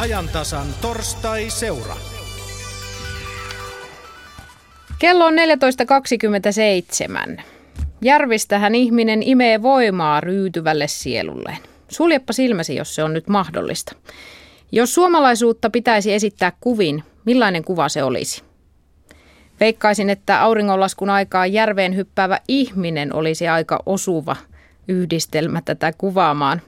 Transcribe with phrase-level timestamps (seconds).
[0.00, 1.96] ajantasan torstai-seura.
[4.98, 5.34] Kello on
[7.36, 7.42] 14.27.
[8.02, 11.58] Järvistähän ihminen imee voimaa ryytyvälle sielulleen.
[11.88, 13.96] Suljepa silmäsi, jos se on nyt mahdollista.
[14.72, 18.42] Jos suomalaisuutta pitäisi esittää kuvin, millainen kuva se olisi?
[19.60, 24.36] Veikkaisin, että auringonlaskun aikaan järveen hyppäävä ihminen olisi aika osuva
[24.88, 26.62] yhdistelmä tätä kuvaamaan.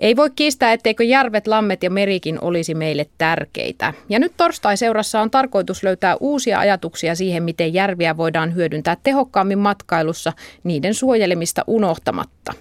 [0.00, 3.94] Ei voi kiistää, etteikö järvet, lammet ja merikin olisi meille tärkeitä.
[4.08, 10.32] Ja nyt torstai-seurassa on tarkoitus löytää uusia ajatuksia siihen, miten järviä voidaan hyödyntää tehokkaammin matkailussa
[10.64, 12.52] niiden suojelemista unohtamatta.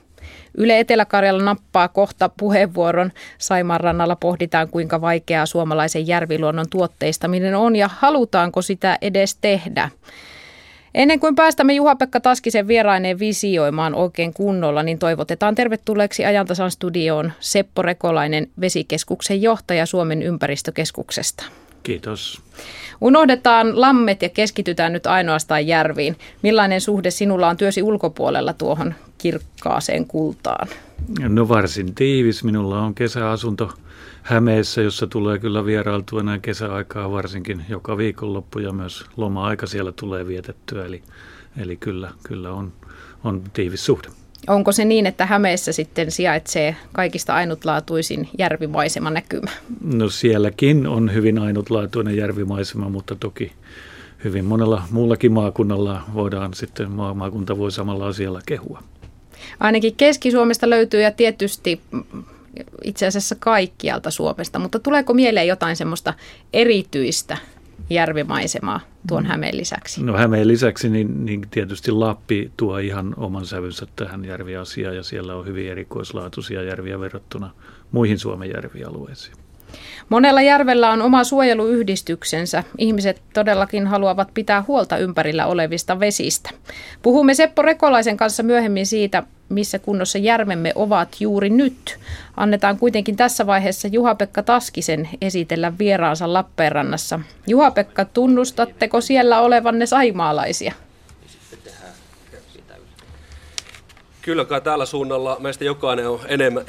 [0.58, 3.12] Yle Etelä-Karjala nappaa kohta puheenvuoron.
[3.38, 9.90] Saimaan rannalla pohditaan, kuinka vaikeaa suomalaisen järviluonnon tuotteistaminen on ja halutaanko sitä edes tehdä.
[10.94, 17.82] Ennen kuin päästämme Juha-Pekka Taskisen vieraineen visioimaan oikein kunnolla, niin toivotetaan tervetulleeksi ajantasan studioon Seppo
[17.82, 21.46] Rekolainen, Vesikeskuksen johtaja Suomen ympäristökeskuksesta.
[21.84, 22.42] Kiitos.
[23.02, 26.16] Unohdetaan lammet ja keskitytään nyt ainoastaan järviin.
[26.42, 30.68] Millainen suhde sinulla on työsi ulkopuolella tuohon kirkkaaseen kultaan?
[31.20, 32.44] No varsin tiivis.
[32.44, 33.72] Minulla on kesäasunto
[34.30, 40.28] Hämeessä, jossa tulee kyllä vierailtua näin kesäaikaa varsinkin joka viikonloppu ja myös loma-aika siellä tulee
[40.28, 40.86] vietettyä.
[40.86, 41.04] Eli,
[41.58, 42.74] eli kyllä, kyllä on,
[43.24, 44.08] on tiivis suhde.
[44.48, 49.52] Onko se niin, että Hämeessä sitten sijaitsee kaikista ainutlaatuisin järvimaisema näkymä?
[49.84, 53.52] No sielläkin on hyvin ainutlaatuinen järvimaisema, mutta toki
[54.24, 58.84] hyvin monella muullakin maakunnalla voidaan sitten, maakunta voi samalla asialla kehua.
[59.60, 61.82] Ainakin Keski-Suomesta löytyy ja tietysti
[62.84, 66.14] itse asiassa kaikkialta Suomesta, mutta tuleeko mieleen jotain semmoista
[66.54, 67.38] erityistä
[67.90, 69.30] järvimaisemaa tuon mm.
[69.30, 70.04] Hämeen lisäksi?
[70.04, 75.36] No Hämeen lisäksi niin, niin tietysti Lappi tuo ihan oman sävynsä tähän järviasiaan ja siellä
[75.36, 77.52] on hyvin erikoislaatuisia järviä verrattuna
[77.92, 79.38] muihin Suomen järvialueisiin.
[80.10, 82.64] Monella järvellä on oma suojeluyhdistyksensä.
[82.78, 86.50] Ihmiset todellakin haluavat pitää huolta ympärillä olevista vesistä.
[87.02, 92.00] Puhumme Seppo Rekolaisen kanssa myöhemmin siitä, missä kunnossa järvemme ovat juuri nyt.
[92.38, 97.20] Annetaan kuitenkin tässä vaiheessa Juha-Pekka Taskisen esitellä vieraansa Lappeenrannassa.
[97.48, 100.74] Juha-Pekka, tunnustatteko siellä olevanne saimaalaisia?
[104.22, 106.66] Kyllä kai täällä suunnalla meistä jokainen on enemmän,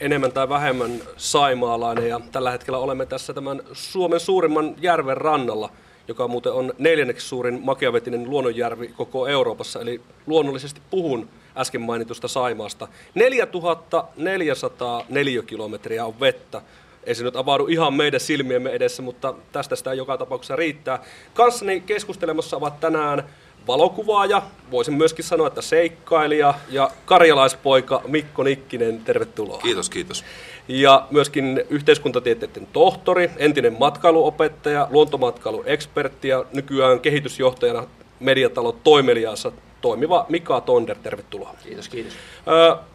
[0.00, 5.70] enemmän tai vähemmän saimaalainen ja tällä hetkellä olemme tässä tämän Suomen suurimman järven rannalla,
[6.08, 12.88] joka muuten on neljänneksi suurin makeavetinen luonnonjärvi koko Euroopassa, eli luonnollisesti puhun äsken mainitusta Saimaasta.
[13.14, 16.62] 4400 neliökilometriä on vettä.
[17.04, 21.02] Ei se nyt avaudu ihan meidän silmiemme edessä, mutta tästä sitä joka tapauksessa riittää.
[21.34, 23.24] Kanssani keskustelemassa ovat tänään
[23.66, 29.58] valokuvaaja, voisin myöskin sanoa, että seikkailija ja karjalaispoika Mikko Nikkinen, tervetuloa.
[29.58, 30.24] Kiitos, kiitos.
[30.68, 37.86] Ja myöskin yhteiskuntatieteiden tohtori, entinen matkailuopettaja, luontomatkailuekspertti ja nykyään kehitysjohtajana
[38.20, 41.54] mediatalo Toimeliaassa toimiva Mika Tonder, tervetuloa.
[41.62, 42.12] Kiitos, kiitos.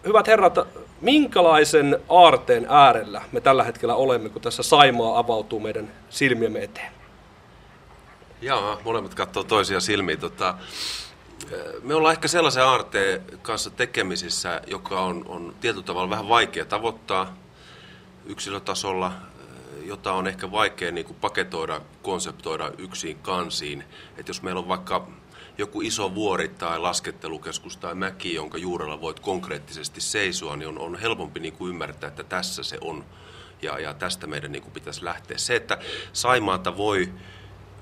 [0.06, 0.56] hyvät herrat,
[1.02, 6.92] minkälaisen aarteen äärellä me tällä hetkellä olemme, kun tässä Saimaa avautuu meidän silmiemme eteen?
[8.42, 10.18] Joo, molemmat katsoo toisia silmiä.
[10.18, 10.56] Tota,
[11.84, 17.36] me ollaan ehkä sellaisen aarteen kanssa tekemisissä, joka on, on tietyllä tavalla vähän vaikea tavoittaa
[18.26, 19.12] yksilötasolla,
[19.86, 23.84] jota on ehkä vaikea niin kuin paketoida, konseptoida yksin kansiin.
[24.18, 25.08] Että jos meillä on vaikka
[25.58, 30.96] joku iso vuori tai laskettelukeskus tai mäki, jonka juurella voit konkreettisesti seisoa, niin on, on
[30.96, 33.06] helpompi niin kuin ymmärtää, että tässä se on.
[33.62, 35.38] Ja, ja tästä meidän niin kuin pitäisi lähteä.
[35.38, 35.78] Se, että
[36.14, 37.14] Saimaata voi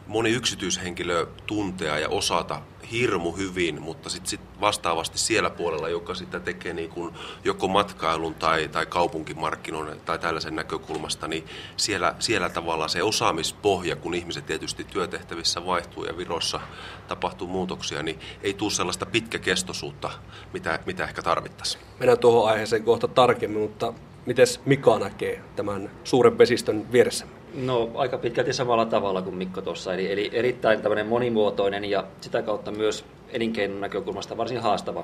[0.07, 6.39] moni yksityishenkilö tuntea ja osata hirmu hyvin, mutta sitten sit vastaavasti siellä puolella, joka sitä
[6.39, 7.13] tekee niin kuin
[7.43, 11.45] joko matkailun tai, tai kaupunkimarkkinoiden tai tällaisen näkökulmasta, niin
[11.77, 16.59] siellä, siellä tavallaan se osaamispohja, kun ihmiset tietysti työtehtävissä vaihtuu ja virossa
[17.07, 20.09] tapahtuu muutoksia, niin ei tule sellaista pitkäkestoisuutta,
[20.53, 21.83] mitä, mitä ehkä tarvittaisiin.
[21.99, 23.93] Mennään tuohon aiheeseen kohta tarkemmin, mutta
[24.25, 27.25] miten Mika näkee tämän suuren vesistön vieressä?
[27.53, 32.41] No aika pitkälti samalla tavalla kuin Mikko tuossa, eli, eli erittäin tämmöinen monimuotoinen ja sitä
[32.41, 35.03] kautta myös elinkeinon näkökulmasta varsin haastava,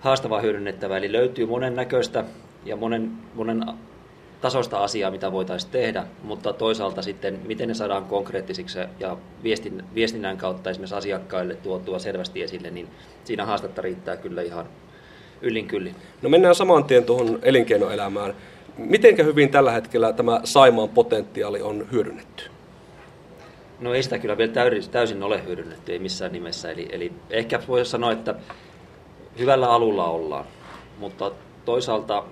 [0.00, 0.96] haastava hyödynnettävä.
[0.96, 2.24] Eli löytyy monen näköistä
[2.64, 3.64] ja monen, monen
[4.40, 10.36] tasosta asiaa, mitä voitaisiin tehdä, mutta toisaalta sitten, miten ne saadaan konkreettisiksi ja viestin, viestinnän
[10.36, 12.88] kautta esimerkiksi asiakkaille tuotua selvästi esille, niin
[13.24, 14.66] siinä haastetta riittää kyllä ihan
[15.42, 15.94] yllin kyllin.
[16.22, 18.34] No mennään saman tien tuohon elinkeinoelämään.
[18.78, 22.44] Mitenkä hyvin tällä hetkellä tämä Saimaan potentiaali on hyödynnetty?
[23.80, 24.52] No ei sitä kyllä vielä
[24.90, 26.70] täysin ole hyödynnetty, ei missään nimessä.
[26.70, 28.34] Eli, eli ehkä voisi sanoa, että
[29.38, 30.44] hyvällä alulla ollaan,
[30.98, 31.32] mutta
[31.64, 32.24] toisaalta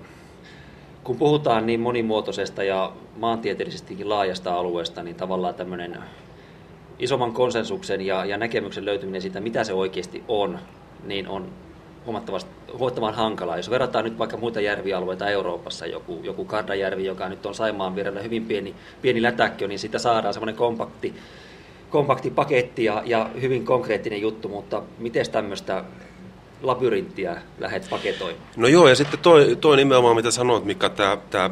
[1.05, 5.99] kun puhutaan niin monimuotoisesta ja maantieteellisestikin laajasta alueesta, niin tavallaan tämmöinen
[6.99, 10.59] isomman konsensuksen ja, ja näkemyksen löytyminen siitä, mitä se oikeasti on,
[11.05, 11.49] niin on
[12.07, 13.57] huomattavasti, huomattavan hankalaa.
[13.57, 18.21] Jos verrataan nyt vaikka muita järvialueita Euroopassa, joku, joku Kardajärvi, joka nyt on Saimaan vierellä
[18.21, 21.15] hyvin pieni, pieni lätäkkö, niin sitä saadaan semmoinen kompakti,
[21.91, 25.85] kompakti paketti ja, ja hyvin konkreettinen juttu, mutta miten tämmöistä
[26.63, 28.47] labyrinttiä lähdet paketoimaan?
[28.57, 30.89] No joo, ja sitten toi, toi nimenomaan, mitä sanoit, Mika,
[31.31, 31.51] tämä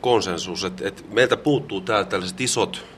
[0.00, 2.91] konsensus, että et meiltä puuttuu täältä tällaiset isot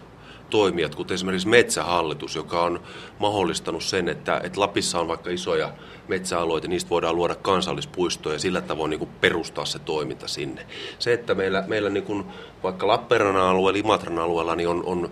[0.55, 2.81] toimijat, kuten esimerkiksi Metsähallitus, joka on
[3.19, 5.73] mahdollistanut sen, että, että Lapissa on vaikka isoja
[6.09, 10.67] metsäalueita, niistä voidaan luoda kansallispuistoja ja sillä tavoin niin kuin perustaa se toiminta sinne.
[10.99, 12.25] Se, että meillä, meillä niin kuin
[12.62, 15.11] vaikka Lappeenrannan alueella, Imatran alueella, niin on, on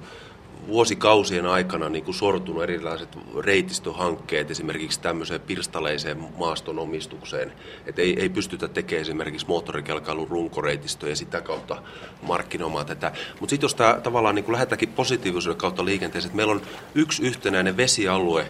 [0.69, 7.53] vuosikausien aikana niin kuin sortunut erilaiset reitistöhankkeet esimerkiksi tämmöiseen pirstaleiseen maastonomistukseen.
[7.87, 11.83] Että ei, ei pystytä tekemään esimerkiksi moottorikelkailun runkoreitistöä ja sitä kautta
[12.23, 13.13] markkinoimaan tätä.
[13.41, 16.63] Mutta sitten jos tämä tavallaan niin kuin lähdetäänkin positiivisuuden kautta liikenteeseen, että meillä on
[16.95, 18.47] yksi yhtenäinen vesialue,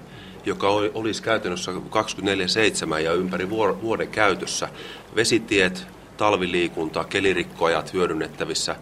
[0.47, 4.69] joka olisi käytännössä 24-7 ja ympäri vuoden käytössä.
[5.17, 5.87] Vesitiet,
[6.17, 8.77] talviliikunta, kelirikkojat hyödynnettävissä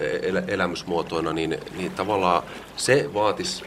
[0.00, 2.42] elä, elämysmuotoina, niin, niin tavallaan
[2.76, 3.64] se vaatisi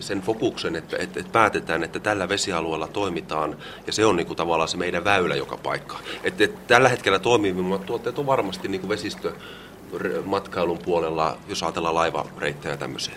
[0.00, 3.56] sen fokuksen, että, että, että päätetään, että tällä vesialueella toimitaan,
[3.86, 5.98] ja se on niin kuin tavallaan se meidän väylä joka paikka.
[6.24, 12.74] Että, että tällä hetkellä toimivimmat tuotteet on varmasti niin kuin vesistömatkailun puolella, jos ajatellaan laivareittejä
[12.74, 13.14] ja tämmöisiä.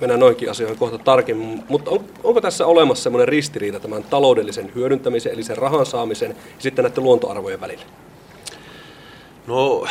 [0.00, 5.32] Mennään noinkin asioihin kohta tarkemmin, mutta on, onko tässä olemassa semmoinen ristiriita tämän taloudellisen hyödyntämisen,
[5.32, 7.84] eli sen rahan saamisen ja sitten näiden luontoarvojen välillä?
[9.46, 9.86] No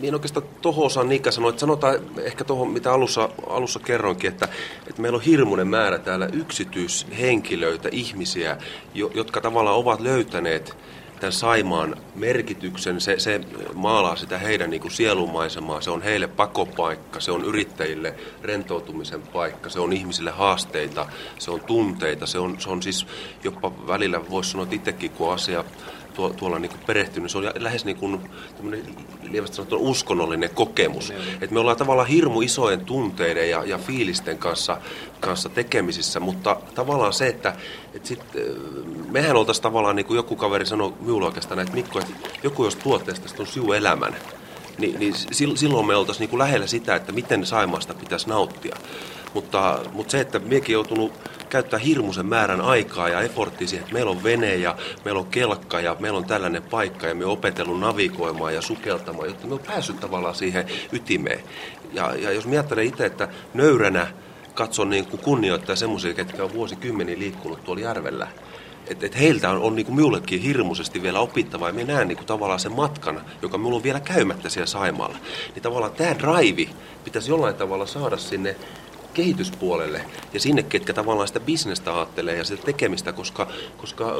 [0.00, 4.48] niin oikeastaan tuohon osaan Niikka sanoi, että sanotaan ehkä tuohon, mitä alussa, alussa kerroinkin, että,
[4.86, 8.56] että meillä on hirmuinen määrä täällä yksityishenkilöitä, ihmisiä,
[8.94, 10.76] jo, jotka tavallaan ovat löytäneet
[11.20, 13.40] tämän Saimaan merkityksen, se, se
[13.74, 19.70] maalaa sitä heidän niin kuin sielunmaisemaa, se on heille pakopaikka, se on yrittäjille rentoutumisen paikka,
[19.70, 21.06] se on ihmisille haasteita,
[21.38, 23.06] se on tunteita, se on, se on siis
[23.44, 25.64] jopa välillä, voisi sanoa että itsekin, kun asia
[26.18, 28.30] tuo, tuolla niin kuin perehtynyt, se on lähes niin kuin
[29.22, 31.10] lievästi sanottuna uskonnollinen kokemus.
[31.10, 34.80] Että me ollaan tavallaan hirmu isojen tunteiden ja, ja fiilisten kanssa,
[35.20, 37.56] kanssa tekemisissä, mutta tavallaan se, että,
[37.94, 38.20] että sit,
[39.10, 42.12] mehän oltaisiin tavallaan, niin kuin joku kaveri sanoi minulle oikeastaan, että Mikko, että
[42.42, 44.16] joku jos tuotteesta on siu elämän,
[44.78, 45.14] niin, niin
[45.54, 48.76] silloin me oltaisiin niin kuin lähellä sitä, että miten Saimaasta pitäisi nauttia.
[49.34, 51.12] Mutta, mutta se, että minäkin joutunut
[51.48, 55.80] käyttää hirmuisen määrän aikaa ja efforttia siihen, että meillä on vene ja meillä on kelkka
[55.80, 59.60] ja meillä on tällainen paikka ja me on opetellut navigoimaan ja sukeltamaan, jotta me on
[59.66, 61.40] päässyt tavallaan siihen ytimeen.
[61.92, 64.06] Ja, ja jos miettelen itse, että nöyränä
[64.54, 68.26] katson niin kuin kunnioittaa semmoisia, ketkä on vuosikymmeniä liikkunut tuolla järvellä,
[68.86, 72.16] että et heiltä on, on niin kuin minullekin hirmuisesti vielä opittavaa ja minä näen niin
[72.16, 75.18] kuin tavallaan sen matkan, joka minulla on vielä käymättä siellä Saimaalla.
[75.54, 76.70] Niin tavallaan tämä drive
[77.04, 78.56] pitäisi jollain tavalla saada sinne
[79.14, 83.46] kehityspuolelle ja sinne, ketkä tavallaan sitä bisnestä ajattelee ja sitä tekemistä, koska,
[83.76, 84.14] koska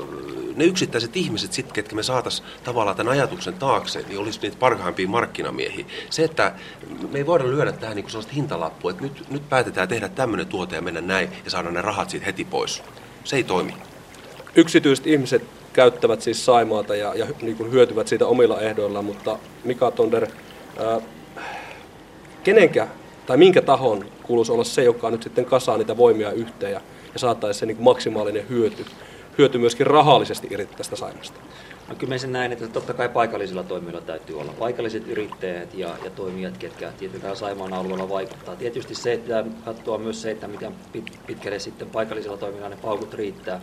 [0.57, 5.09] ne yksittäiset ihmiset sitten, ketkä me saataisiin tavallaan tämän ajatuksen taakse, niin olisi niitä parhaimpia
[5.09, 5.85] markkinamiehiä.
[6.11, 6.53] Se, että
[7.11, 10.77] me ei voida lyödä tähän niin sellaista hintalappua, että nyt, nyt päätetään tehdä tämmöinen tuote
[10.77, 12.83] ja mennä näin ja saada ne rahat siitä heti pois.
[13.25, 13.75] Se ei toimi.
[14.55, 15.43] Yksityiset ihmiset
[15.73, 20.27] käyttävät siis Saimaata ja, ja niin kuin hyötyvät siitä omilla ehdoillaan, mutta Mika Tonder,
[20.79, 21.01] ää,
[22.45, 22.89] kenenkä
[23.29, 26.81] tai minkä tahon kuuluisi olla se, joka nyt sitten kasaa niitä voimia yhteen ja,
[27.13, 28.85] ja saataisiin se niin maksimaalinen hyöty,
[29.39, 31.41] hyöty myöskin rahallisesti irti tästä saimasta?
[31.89, 35.89] No kyllä mä sen näin, että totta kai paikallisilla toimijoilla täytyy olla paikalliset yrittäjät ja,
[36.05, 38.57] ja toimijat, ketkä tietysti Saimaan alueella vaikuttaa.
[38.57, 40.75] Tietysti se, että katsoa myös se, että miten
[41.27, 43.61] pitkälle sitten paikallisilla toimijoilla ne paukut riittää.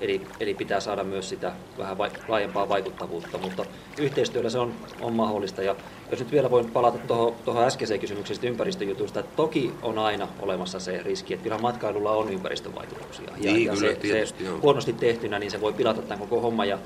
[0.00, 3.64] Eli, eli pitää saada myös sitä vähän vai, laajempaa vaikuttavuutta, mutta
[3.98, 5.62] yhteistyöllä se on, on mahdollista.
[5.62, 5.76] Ja
[6.10, 6.98] jos nyt vielä voin palata
[7.44, 12.32] tuohon äskeiseen kysymykseen ympäristöjutusta, että toki on aina olemassa se riski, että kyllä matkailulla on
[12.32, 13.30] ympäristövaikutuksia.
[13.40, 13.94] Ja, niin, ja kyllä,
[14.26, 16.64] se, se huonosti tehtynä, niin se voi pilata tämän koko homma.
[16.64, 16.78] Ja,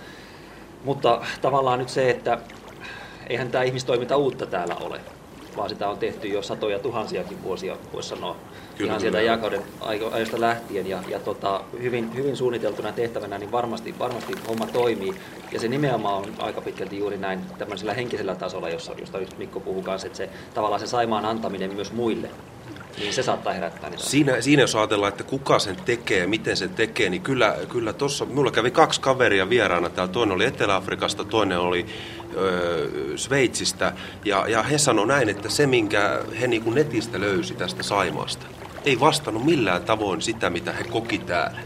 [0.85, 2.39] mutta tavallaan nyt se, että
[3.29, 5.01] eihän tämä ihmistoiminta uutta täällä ole
[5.57, 8.37] vaan sitä on tehty jo satoja tuhansiakin vuosia, voisi sanoa,
[8.77, 9.63] kyllä, ihan sieltä jakauden
[10.13, 10.87] ajoista lähtien.
[10.87, 15.15] Ja, ja tota, hyvin, hyvin suunniteltuna tehtävänä, niin varmasti, varmasti homma toimii.
[15.53, 19.61] Ja se nimenomaan on aika pitkälti juuri näin tämmöisellä henkisellä tasolla, jossa, josta nyt Mikko
[19.61, 22.31] puhuu kanssa, että se tavallaan se Saimaan antaminen myös muille
[23.01, 24.05] niin se saattaa herättää niitä.
[24.05, 28.25] Siinä, siinä jos ajatellaan, että kuka sen tekee, miten sen tekee, niin kyllä, kyllä tuossa,
[28.25, 30.13] minulla kävi kaksi kaveria vieraana täällä.
[30.13, 31.87] Toinen oli Etelä-Afrikasta, toinen oli
[32.37, 33.93] ö, Sveitsistä.
[34.25, 38.47] Ja, ja he sanoivat näin, että se, minkä he niin kuin netistä löysi tästä Saimaasta,
[38.85, 41.61] ei vastannut millään tavoin sitä, mitä he koki täällä.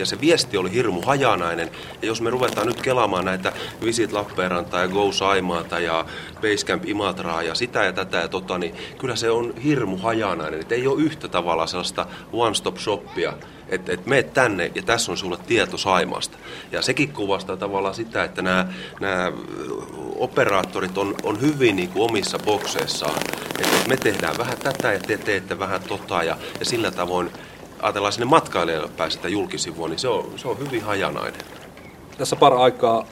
[0.00, 1.70] Ja se viesti oli hirmu hajanainen.
[2.02, 3.52] Ja jos me ruvetaan nyt kelaamaan näitä
[3.84, 6.04] Visit Lappeenrantaa ja Go Saimaata ja
[6.34, 10.60] Basecamp Imatraa ja sitä ja tätä ja tota, niin kyllä se on hirmu hajanainen.
[10.60, 13.32] Et ei ole yhtä tavalla sellaista one-stop shoppia,
[13.68, 16.38] että et meet tänne ja tässä on sulle tieto Saimaasta.
[16.72, 18.66] Ja sekin kuvastaa tavallaan sitä, että nämä,
[19.00, 19.32] nämä
[20.16, 23.20] operaattorit on, on hyvin niin kuin omissa bokseissaan.
[23.58, 27.30] Että me tehdään vähän tätä ja te teette vähän tota ja, ja sillä tavoin
[27.82, 31.40] ajatellaan sinne matkailijalle päin sitä julkisivua, niin se on, se on hyvin hajanainen.
[32.18, 33.06] Tässä par aikaa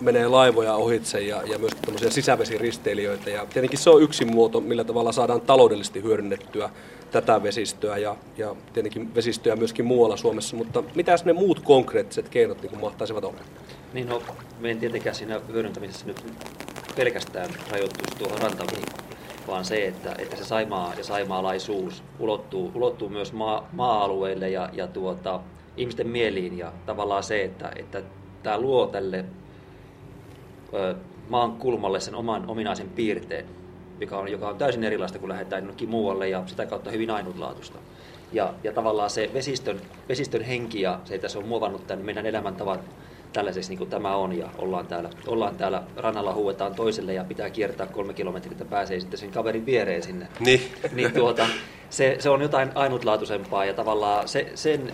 [0.00, 3.30] menee laivoja ohitse ja, ja myös tämmöisiä sisävesiristeilijöitä.
[3.30, 6.70] Ja tietenkin se on yksi muoto, millä tavalla saadaan taloudellisesti hyödynnettyä
[7.10, 10.56] tätä vesistöä ja, ja tietenkin vesistöjä myöskin muualla Suomessa.
[10.56, 13.40] Mutta mitä ne muut konkreettiset keinot niin mahtaisivat olla?
[13.92, 14.22] Niin no,
[14.60, 16.24] me en tietenkään siinä hyödyntämisessä nyt
[16.96, 18.84] pelkästään rajoittuisi tuohon rantamiin,
[19.46, 24.86] vaan se, että, että se Saimaa ja saimaalaisuus ulottuu, ulottuu myös maa, maa-alueille ja, ja
[24.86, 25.40] tuota,
[25.76, 28.02] ihmisten mieliin ja tavallaan se, että, että
[28.42, 29.24] tämä luo tälle
[30.74, 30.94] ö,
[31.28, 33.44] maan kulmalle sen oman ominaisen piirteen,
[34.00, 37.78] joka on, joka on täysin erilaista kuin lähdetään jonnekin muualle ja sitä kautta hyvin ainutlaatuista.
[38.32, 42.26] Ja, ja tavallaan se vesistön, vesistön henki ja se, että se on muovannut tämän meidän
[42.26, 42.80] elämäntavan
[43.32, 47.50] tällaiseksi niin kuin tämä on ja ollaan täällä, ollaan täällä rannalla huuetaan toiselle ja pitää
[47.50, 50.28] kiertää kolme kilometriä, että pääsee sitten sen kaverin viereen sinne.
[50.40, 50.72] Niin.
[50.92, 51.46] niin tuota,
[51.90, 54.90] se, se, on jotain ainutlaatuisempaa ja tavallaan se, sen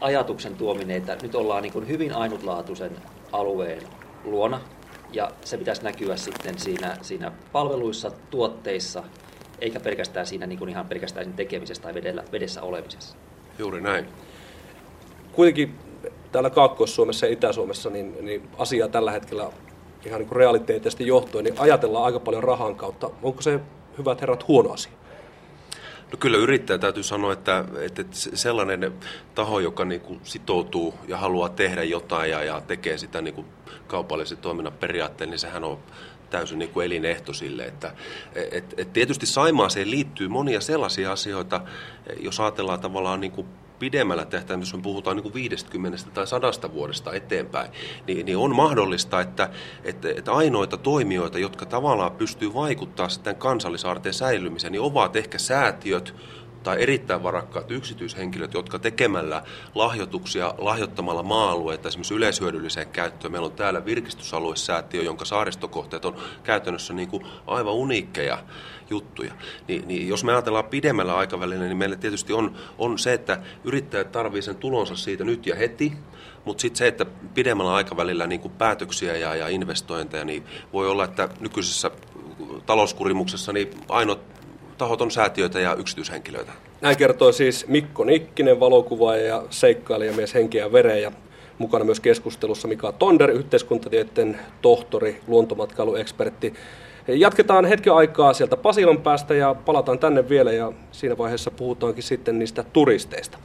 [0.00, 2.92] ajatuksen tuominen, että nyt ollaan niin kuin hyvin ainutlaatuisen
[3.32, 3.82] alueen
[4.24, 4.60] luona
[5.12, 9.02] ja se pitäisi näkyä sitten siinä, siinä palveluissa, tuotteissa,
[9.58, 13.16] eikä pelkästään siinä niin kuin ihan pelkästään tekemisessä tai vedellä, vedessä olemisessa.
[13.58, 14.08] Juuri näin.
[15.32, 15.74] Kuitenkin
[16.32, 19.50] täällä Kaakkois-Suomessa ja Itä-Suomessa niin, niin asiaa tällä hetkellä
[20.06, 23.10] ihan niin realiteetisesti johtuen, niin ajatellaan aika paljon rahan kautta.
[23.22, 23.60] Onko se,
[23.98, 24.92] hyvät herrat, huono asia?
[26.12, 28.92] No kyllä yrittäjä täytyy sanoa, että, että sellainen
[29.34, 33.46] taho, joka niin kuin sitoutuu ja haluaa tehdä jotain ja, ja tekee sitä niin kuin
[33.86, 35.78] kaupallisen toiminnan periaatteen, niin sehän on
[36.30, 37.64] täysin niin kuin elinehto sille.
[37.64, 37.92] Että,
[38.52, 41.60] et, et tietysti Saimaaseen liittyy monia sellaisia asioita,
[42.20, 43.46] jos ajatellaan tavallaan niin kuin
[43.82, 47.70] pidemmällä tehtävällä, jos me puhutaan niin kuin 50 tai 100 vuodesta eteenpäin,
[48.06, 49.50] niin, niin on mahdollista, että,
[49.84, 56.14] että, että ainoita toimijoita, jotka tavallaan pystyy vaikuttaa sitten kansallisaarteen säilymiseen, niin ovat ehkä säätiöt,
[56.62, 59.42] tai erittäin varakkaat yksityishenkilöt, jotka tekemällä
[59.74, 63.32] lahjoituksia, lahjoittamalla maa-alueita esimerkiksi yleishyödylliseen käyttöön.
[63.32, 68.38] Meillä on täällä virkistysaluesäätiö, jonka saaristokohteet on käytännössä niin kuin aivan uniikkeja
[68.90, 69.34] juttuja.
[69.68, 74.12] Ni, niin jos me ajatellaan pidemmällä aikavälillä, niin meillä tietysti on, on se, että yrittäjät
[74.12, 75.92] tarvitsevat sen tulonsa siitä nyt ja heti,
[76.44, 81.04] mutta sitten se, että pidemmällä aikavälillä niin kuin päätöksiä ja, ja investointeja, niin voi olla,
[81.04, 81.90] että nykyisessä
[82.66, 84.20] talouskurimuksessa niin ainoat
[84.82, 86.52] tahot on säätiöitä ja yksityishenkilöitä.
[86.80, 91.02] Näin kertoo siis Mikko Nikkinen, valokuvaaja ja seikkailijamies henkeä ja vereen.
[91.02, 91.12] Ja
[91.58, 96.54] mukana myös keskustelussa Mika Tonder, yhteiskuntatieteen tohtori, luontomatkailuekspertti.
[97.08, 102.38] Jatketaan hetken aikaa sieltä Pasilan päästä ja palataan tänne vielä ja siinä vaiheessa puhutaankin sitten
[102.38, 103.38] niistä turisteista.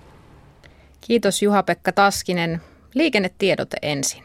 [1.02, 2.62] Kiitos Juha-Pekka Taskinen.
[2.94, 4.24] Liikennetiedote ensin.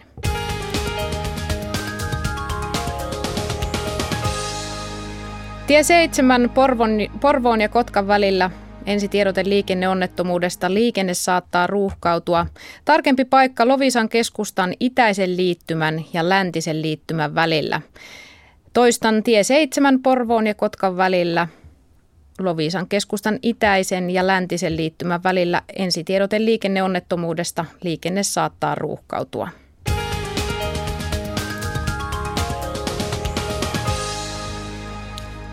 [5.66, 6.90] Tie 7 Porvon,
[7.21, 8.50] Porvoon ja Kotkan välillä
[8.87, 10.75] Ensitiedote liikenneonnettomuudesta.
[10.75, 12.47] Liikenne saattaa ruuhkautua.
[12.85, 17.81] Tarkempi paikka Lovisan keskustan itäisen liittymän ja läntisen liittymän välillä.
[18.73, 21.49] Toistan tie 7 Porvoon ja Kotkan välillä.
[22.38, 27.64] Lovisan keskustan itäisen ja läntisen liittymän välillä ensitiedote liikenneonnettomuudesta.
[27.83, 29.49] Liikenne saattaa ruuhkautua.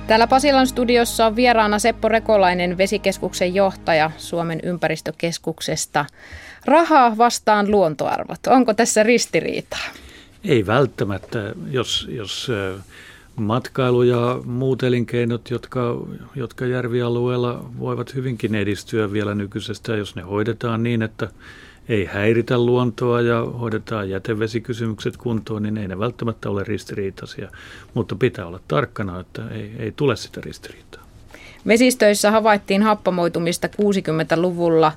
[0.10, 6.06] Täällä Pasilan studiossa on vieraana Seppo Rekolainen, vesikeskuksen johtaja Suomen ympäristökeskuksesta.
[6.66, 8.48] Rahaa vastaan luontoarvot.
[8.48, 9.80] Onko tässä ristiriitaa?
[10.44, 12.52] Ei välttämättä, jos, jos
[13.36, 15.98] matkailu ja muut elinkeinot, jotka,
[16.36, 21.28] jotka järvialueella voivat hyvinkin edistyä vielä nykyisestä, jos ne hoidetaan niin, että
[21.90, 27.52] ei häiritä luontoa ja hoidetaan jätevesikysymykset kuntoon, niin ei ne välttämättä ole ristiriitaisia.
[27.94, 31.04] Mutta pitää olla tarkkana, että ei, ei tule sitä ristiriitaa.
[31.68, 34.92] Vesistöissä havaittiin happamoitumista 60-luvulla.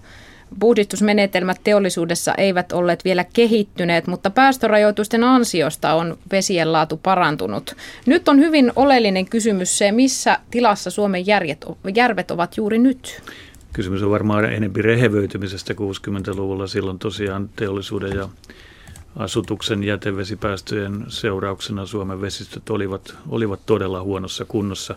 [0.60, 7.76] Puhdistusmenetelmät teollisuudessa eivät olleet vielä kehittyneet, mutta päästörajoitusten ansiosta on vesien laatu parantunut.
[8.06, 13.22] Nyt on hyvin oleellinen kysymys se, missä tilassa Suomen järjet, järvet ovat juuri nyt.
[13.72, 16.66] Kysymys on varmaan enempi rehevöitymisestä 60-luvulla.
[16.66, 18.28] Silloin tosiaan teollisuuden ja
[19.16, 24.94] asutuksen jätevesipäästöjen seurauksena Suomen vesistöt olivat, olivat todella huonossa kunnossa.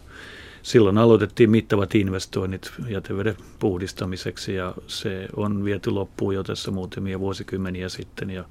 [0.63, 7.89] silloin aloitettiin mittavat investoinnit jäteveden puhdistamiseksi ja se on viety loppuun jo tässä muutamia vuosikymmeniä
[7.89, 8.43] sitten ja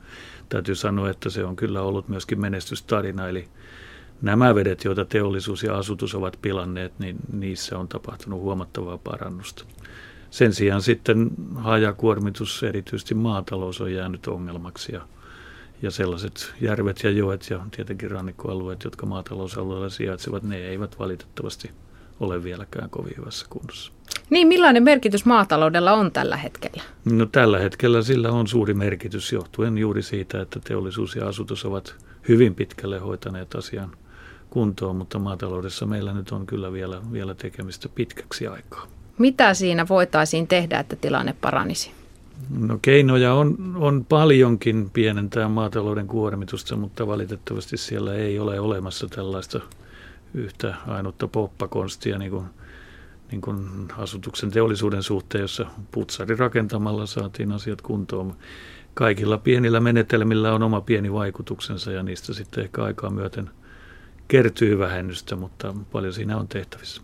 [0.49, 3.49] täytyy sanoa, että se on kyllä ollut myöskin menestystarina, eli
[4.23, 9.65] nämä vedet, joita teollisuus ja asutus ovat pilanneet, niin niissä on tapahtunut huomattavaa parannusta.
[10.35, 15.01] Sen sijaan sitten hajakuormitus, erityisesti maatalous on jäänyt ongelmaksi ja,
[15.83, 21.71] ja sellaiset järvet ja joet ja tietenkin rannikkoalueet, jotka maatalousalueella sijaitsevat, ne eivät valitettavasti
[22.21, 23.93] ole vieläkään kovin hyvässä kunnossa.
[24.31, 26.83] Niin, millainen merkitys maataloudella on tällä hetkellä?
[27.05, 31.97] No tällä hetkellä sillä on suuri merkitys johtuen juuri siitä, että teollisuus ja asutus ovat
[32.29, 33.97] hyvin pitkälle hoitaneet asian
[34.51, 38.94] kuntoon, mutta maataloudessa meillä nyt on kyllä vielä, vielä tekemistä pitkäksi aikaa.
[39.19, 41.91] Mitä siinä voitaisiin tehdä, että tilanne paranisi?
[42.59, 49.61] No keinoja on, on paljonkin pienentää maatalouden kuormitusta, mutta valitettavasti siellä ei ole olemassa tällaista
[50.35, 52.45] yhtä ainutta poppakonstia niin kuin,
[53.31, 53.69] niin kuin
[53.99, 58.35] asutuksen teollisuuden suhteen, jossa putsari rakentamalla saatiin asiat kuntoon.
[58.95, 63.51] Kaikilla pienillä menetelmillä on oma pieni vaikutuksensa ja niistä sitten ehkä aikaa myöten
[64.29, 67.03] kertyy vähennystä, mutta paljon siinä on tehtävissä.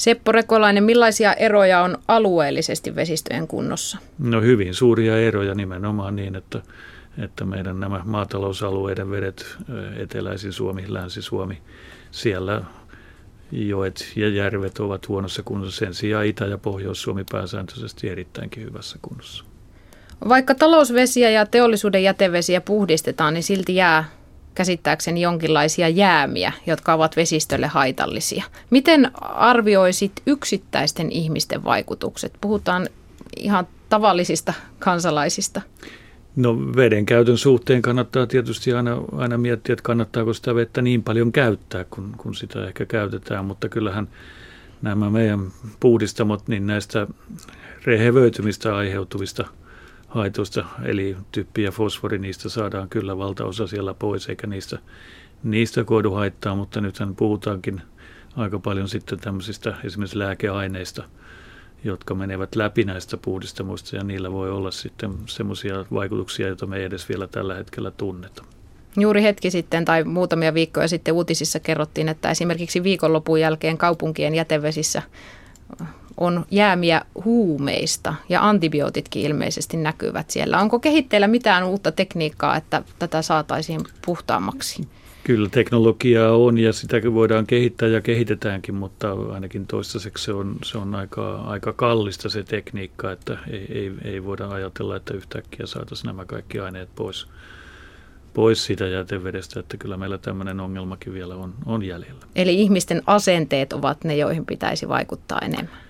[0.00, 3.98] Seppo Rekolainen, millaisia eroja on alueellisesti vesistöjen kunnossa?
[4.18, 6.62] No hyvin suuria eroja nimenomaan niin, että,
[7.18, 9.56] että meidän nämä maatalousalueiden vedet,
[9.96, 11.58] eteläisin Suomi, länsi-Suomi,
[12.10, 12.62] siellä
[13.52, 15.78] joet ja järvet ovat huonossa kunnossa.
[15.78, 19.44] Sen sijaan Itä- ja Pohjois-Suomi pääsääntöisesti erittäinkin hyvässä kunnossa.
[20.28, 24.04] Vaikka talousvesiä ja teollisuuden jätevesiä puhdistetaan, niin silti jää
[24.54, 28.44] käsittääkseni jonkinlaisia jäämiä, jotka ovat vesistölle haitallisia.
[28.70, 32.32] Miten arvioisit yksittäisten ihmisten vaikutukset?
[32.40, 32.88] Puhutaan
[33.36, 35.60] ihan tavallisista kansalaisista.
[36.36, 41.32] No veden käytön suhteen kannattaa tietysti aina, aina miettiä, että kannattaako sitä vettä niin paljon
[41.32, 44.08] käyttää, kun, kun sitä ehkä käytetään, mutta kyllähän
[44.82, 45.40] nämä meidän
[45.80, 47.06] puhdistamot, niin näistä
[47.84, 49.44] rehevöitymistä aiheutuvista–
[50.10, 54.78] haitoista, eli typpi ja fosfori, niistä saadaan kyllä valtaosa siellä pois, eikä niistä,
[55.42, 57.82] niistä koidu haittaa, mutta nythän puhutaankin
[58.36, 61.04] aika paljon sitten tämmöisistä esimerkiksi lääkeaineista,
[61.84, 66.84] jotka menevät läpi näistä puhdistamoista ja niillä voi olla sitten semmoisia vaikutuksia, joita me ei
[66.84, 68.44] edes vielä tällä hetkellä tunneta.
[68.96, 75.02] Juuri hetki sitten tai muutamia viikkoja sitten uutisissa kerrottiin, että esimerkiksi viikonlopun jälkeen kaupunkien jätevesissä
[76.16, 80.58] on jäämiä huumeista ja antibiootitkin ilmeisesti näkyvät siellä.
[80.58, 84.88] Onko kehitteillä mitään uutta tekniikkaa, että tätä saataisiin puhtaammaksi?
[85.24, 90.78] Kyllä teknologiaa on ja sitä voidaan kehittää ja kehitetäänkin, mutta ainakin toistaiseksi se on, se
[90.78, 96.06] on aika, aika kallista se tekniikka, että ei, ei, ei voida ajatella, että yhtäkkiä saataisiin
[96.06, 97.26] nämä kaikki aineet pois,
[98.34, 102.26] pois siitä jätevedestä, että kyllä meillä tämmöinen ongelmakin vielä on, on jäljellä.
[102.36, 105.89] Eli ihmisten asenteet ovat ne, joihin pitäisi vaikuttaa enemmän?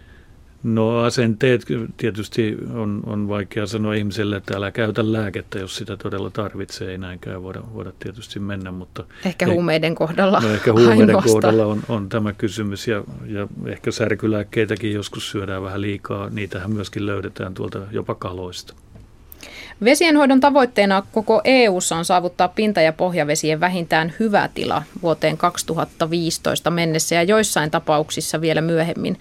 [0.62, 1.64] No asenteet
[1.96, 6.90] tietysti on, on vaikea sanoa ihmiselle, että älä käytä lääkettä, jos sitä todella tarvitsee.
[6.90, 9.04] Ei näinkään voida, voida tietysti mennä, mutta...
[9.24, 10.40] Ehkä huumeiden kohdalla.
[10.40, 15.80] No ehkä huumeiden kohdalla on, on tämä kysymys ja, ja ehkä särkylääkkeitäkin joskus syödään vähän
[15.80, 16.30] liikaa.
[16.30, 18.74] Niitähän myöskin löydetään tuolta jopa kaloista.
[19.84, 27.14] Vesienhoidon tavoitteena koko EU:ssa on saavuttaa pinta- ja pohjavesien vähintään hyvä tila vuoteen 2015 mennessä
[27.14, 29.18] ja joissain tapauksissa vielä myöhemmin.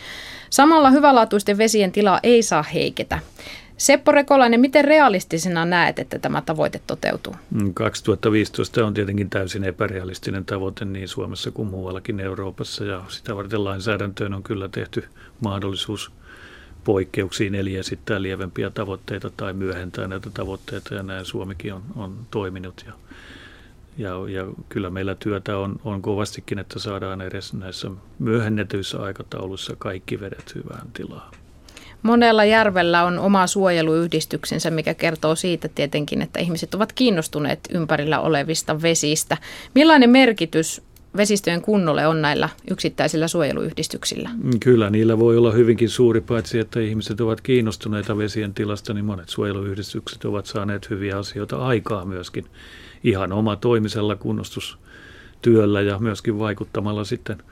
[0.49, 3.19] Samalla hyvälaatuisten vesien tila ei saa heiketä.
[3.77, 7.35] Seppo Rekolainen, miten realistisena näet, että tämä tavoite toteutuu?
[7.73, 13.63] 2015 mm, on tietenkin täysin epärealistinen tavoite niin Suomessa kuin muuallakin Euroopassa ja sitä varten
[13.63, 15.03] lainsäädäntöön on kyllä tehty
[15.41, 16.11] mahdollisuus
[16.83, 22.83] poikkeuksiin eli esittää lievempiä tavoitteita tai myöhentää näitä tavoitteita ja näin Suomikin on, on toiminut.
[22.87, 22.93] Ja,
[23.99, 30.19] ja, ja kyllä meillä työtä on, on kovastikin, että saadaan edes näissä myöhennetyissä aikatauluissa kaikki
[30.19, 31.31] vedet hyvään tilaan.
[32.03, 38.81] Monella järvellä on oma suojeluyhdistyksensä, mikä kertoo siitä tietenkin, että ihmiset ovat kiinnostuneet ympärillä olevista
[38.81, 39.37] vesistä.
[39.75, 40.81] Millainen merkitys
[41.17, 44.29] vesistöjen kunnolle on näillä yksittäisillä suojeluyhdistyksillä?
[44.59, 49.29] Kyllä, niillä voi olla hyvinkin suuri, paitsi että ihmiset ovat kiinnostuneita vesien tilasta, niin monet
[49.29, 52.45] suojeluyhdistykset ovat saaneet hyviä asioita aikaa myöskin
[53.03, 57.43] ihan oma toimisella kunnostustyöllä ja myöskin vaikuttamalla sitten,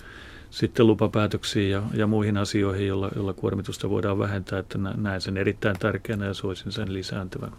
[0.49, 5.79] sitten lupapäätöksiin ja, ja muihin asioihin, joilla, joilla kuormitusta voidaan vähentää, että näen sen erittäin
[5.79, 7.51] tärkeänä ja soisin sen lisääntyvän.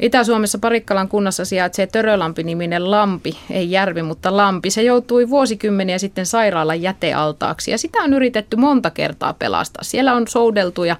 [0.00, 4.70] Itä-Suomessa Parikkalan kunnassa sijaitsee Törölampi-niminen lampi, ei järvi, mutta lampi.
[4.70, 9.84] Se joutui vuosikymmeniä sitten sairaalan jätealtaaksi ja sitä on yritetty monta kertaa pelastaa.
[9.84, 10.96] Siellä on soudeltu ja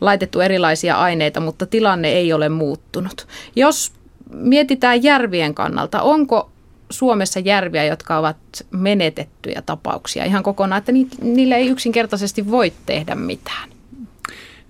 [0.00, 3.26] laitettu erilaisia aineita, mutta tilanne ei ole muuttunut.
[3.56, 3.92] Jos
[4.32, 6.50] mietitään järvien kannalta, onko
[6.90, 8.36] Suomessa järviä, jotka ovat
[8.70, 13.70] menetettyjä tapauksia ihan kokonaan, että ni, niille ei yksinkertaisesti voi tehdä mitään?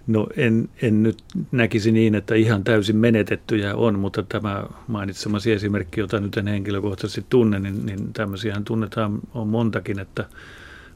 [0.06, 1.18] No en, en nyt
[1.52, 7.24] näkisi niin, että ihan täysin menetettyjä on, mutta tämä mainitsemasi esimerkki, jota nyt en henkilökohtaisesti
[7.28, 10.24] tunne, niin, niin tämmöisiähän tunnetaan on montakin, että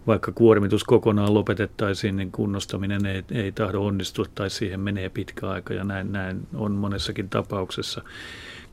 [0.06, 5.74] vaikka kuormitus kokonaan lopetettaisiin, niin kunnostaminen ei, ei tahdo onnistua tai siihen menee pitkä aika
[5.74, 8.02] ja näin, näin on monessakin tapauksessa.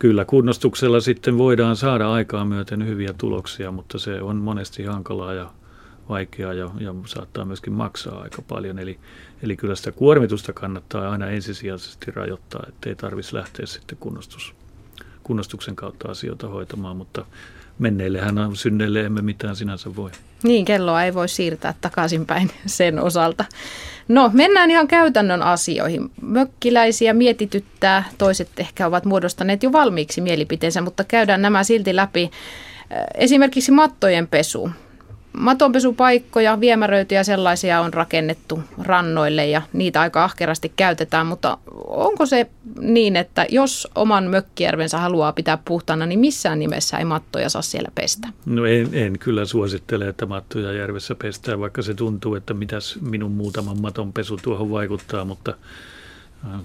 [0.01, 5.51] Kyllä kunnostuksella sitten voidaan saada aikaa myöten hyviä tuloksia, mutta se on monesti hankalaa ja
[6.09, 8.79] vaikeaa ja, ja saattaa myöskin maksaa aika paljon.
[8.79, 8.99] Eli,
[9.43, 14.55] eli kyllä sitä kuormitusta kannattaa aina ensisijaisesti rajoittaa, ettei tarvitsisi lähteä sitten kunnostus,
[15.31, 17.25] kunnostuksen kautta asioita hoitamaan, mutta
[17.79, 20.11] menneillehän on synneille emme mitään sinänsä voi.
[20.43, 23.45] Niin, kelloa ei voi siirtää takaisinpäin sen osalta.
[24.07, 26.11] No, mennään ihan käytännön asioihin.
[26.21, 32.31] Mökkiläisiä mietityttää, toiset ehkä ovat muodostaneet jo valmiiksi mielipiteensä, mutta käydään nämä silti läpi.
[33.15, 34.69] Esimerkiksi mattojen pesu
[35.33, 42.47] matonpesupaikkoja, viemäröityjä sellaisia on rakennettu rannoille ja niitä aika ahkerasti käytetään, mutta onko se
[42.79, 47.89] niin, että jos oman mökkijärvensä haluaa pitää puhtaana, niin missään nimessä ei mattoja saa siellä
[47.95, 48.27] pestä?
[48.45, 53.31] No en, en kyllä suosittele, että mattoja järvessä pestää, vaikka se tuntuu, että mitäs minun
[53.31, 55.53] muutaman matonpesu tuohon vaikuttaa, mutta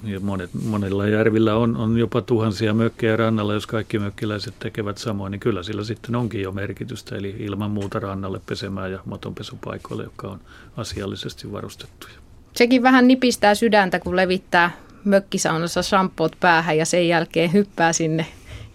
[0.05, 5.31] ja monet, monilla järvillä on, on jopa tuhansia mökkejä rannalla, jos kaikki mökkiläiset tekevät samoin,
[5.31, 7.17] niin kyllä sillä sitten onkin jo merkitystä.
[7.17, 10.41] Eli ilman muuta rannalle pesemään ja matonpesupaikoille, jotka on
[10.77, 12.15] asiallisesti varustettuja.
[12.57, 14.71] Sekin vähän nipistää sydäntä, kun levittää
[15.05, 18.27] mökkisaunassa shampoot päähän ja sen jälkeen hyppää sinne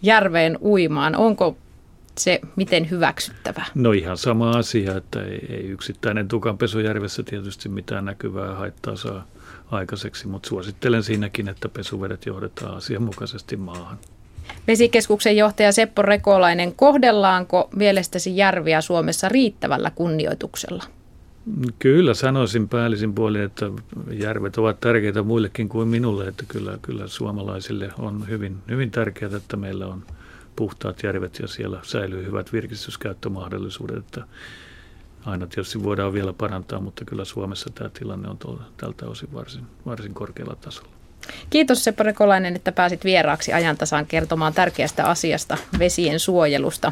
[0.01, 1.15] järveen uimaan.
[1.15, 1.57] Onko
[2.17, 3.65] se miten hyväksyttävä?
[3.75, 9.25] No ihan sama asia, että ei, ei yksittäinen tukanpesujärvessä tietysti mitään näkyvää haittaa saa
[9.71, 13.97] aikaiseksi, mutta suosittelen siinäkin, että pesuvedet johdetaan asianmukaisesti maahan.
[14.67, 20.83] Vesikeskuksen johtaja Seppo Rekolainen, kohdellaanko mielestäsi järviä Suomessa riittävällä kunnioituksella?
[21.79, 23.65] Kyllä sanoisin päällisin puolin, että
[24.11, 29.57] järvet ovat tärkeitä muillekin kuin minulle, että kyllä, kyllä suomalaisille on hyvin, hyvin tärkeää, että
[29.57, 30.03] meillä on
[30.55, 33.97] puhtaat järvet ja siellä säilyy hyvät virkistyskäyttömahdollisuudet.
[33.97, 34.23] Että
[35.25, 39.63] aina tietysti voidaan vielä parantaa, mutta kyllä Suomessa tämä tilanne on tuolla, tältä osin varsin,
[39.85, 40.89] varsin korkealla tasolla.
[41.49, 46.91] Kiitos Seppo Rekolainen, että pääsit vieraaksi ajantasaan kertomaan tärkeästä asiasta vesien suojelusta.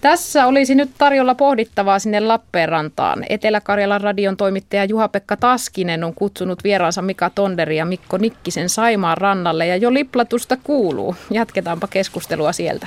[0.00, 3.24] Tässä olisi nyt tarjolla pohdittavaa sinne Lappeenrantaan.
[3.28, 9.66] Etelä-Karjalan radion toimittaja Juha-Pekka Taskinen on kutsunut vieraansa Mika Tonderi ja Mikko Nikkisen Saimaan rannalle
[9.66, 11.16] ja jo liplatusta kuuluu.
[11.30, 12.86] Jatketaanpa keskustelua sieltä.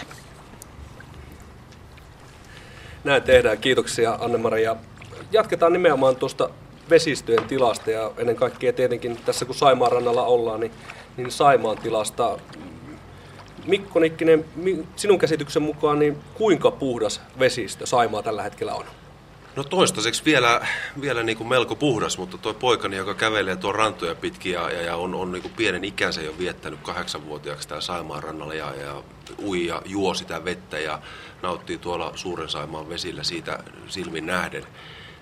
[3.05, 3.57] Näin tehdään.
[3.57, 4.75] Kiitoksia Anne-Maria.
[5.31, 6.49] Jatketaan nimenomaan tuosta
[6.89, 10.71] vesistöjen tilasta ja ennen kaikkea tietenkin tässä kun Saimaan rannalla ollaan, niin,
[11.17, 12.37] niin Saimaan tilasta.
[13.65, 14.45] Mikko Nikkinen,
[14.95, 18.85] sinun käsityksen mukaan, niin kuinka puhdas vesistö Saimaa tällä hetkellä on?
[19.55, 20.67] No toistaiseksi vielä,
[21.01, 24.81] vielä niin kuin melko puhdas, mutta tuo poikani, joka kävelee tuon rantoja pitkin ja, ja,
[24.81, 29.03] ja on, on niin kuin pienen ikänsä jo viettänyt kahdeksanvuotiaaksi täällä Saimaan rannalla ja, ja
[29.43, 30.99] ui ja juo sitä vettä ja
[31.41, 34.67] nauttii tuolla Suuren Saimaan vesillä siitä silmin nähden.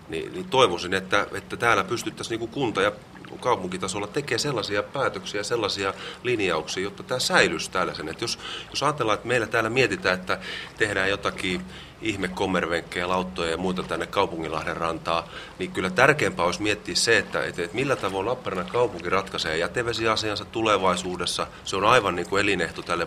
[0.10, 2.92] Niin, niin toivoisin, että, että täällä pystyttäisiin niin kuin kunta ja
[3.40, 5.94] kaupunkitasolla tekee sellaisia päätöksiä, sellaisia
[6.24, 8.10] linjauksia, jotta tämä säilyisi tällaisen.
[8.10, 10.40] Että jos, jos ajatellaan, että meillä täällä mietitään, että
[10.78, 11.62] tehdään jotakin
[12.04, 15.28] ihme kommervenkkejä, lauttoja ja muita tänne Kaupunginlahden rantaa,
[15.60, 20.46] niin kyllä tärkeämpää olisi miettiä se, että, että, että millä tavoin Lappeenrannan kaupunki ratkaisee jätevesiasiansa
[20.46, 21.48] tulevaisuudessa.
[21.64, 23.06] Se on aivan niin kuin elinehto tälle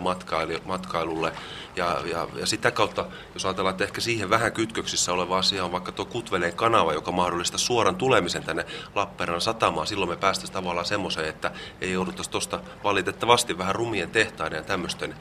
[0.65, 1.33] matkailulle.
[1.77, 3.05] Ja, ja, ja sitä kautta,
[3.35, 7.13] jos ajatellaan, että ehkä siihen vähän kytköksissä oleva asia on vaikka tuo Kutveleen kanava, joka
[7.13, 12.61] mahdollistaa suoran tulemisen tänne Lappeenrannan satamaan, silloin me päästäisiin tavallaan semmoiseen, että ei jouduttaisi tuosta
[12.85, 15.15] valitettavasti vähän rumien tehtaiden ja tämmöisten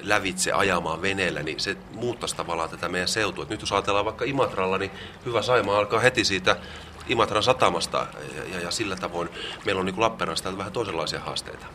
[0.00, 3.44] lävitse ajamaan veneellä, niin se muuttaisi tavallaan tätä meidän seutua.
[3.44, 4.90] Et nyt jos ajatellaan vaikka Imatralla, niin
[5.26, 6.56] hyvä Saima alkaa heti siitä
[7.08, 9.28] Imatran satamasta ja, ja, ja sillä tavoin
[9.64, 11.66] meillä on niin Lappeenrannassa vähän toisenlaisia haasteita.